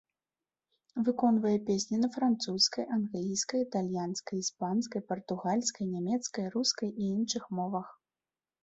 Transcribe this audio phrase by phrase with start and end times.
[1.09, 7.87] Выконвае песні на французскай, англійскай, італьянскай, іспанскай, партугальскай, нямецкай, рускай і іншых мовах.